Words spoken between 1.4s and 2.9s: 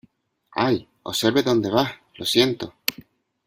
donde va!¡ lo siento!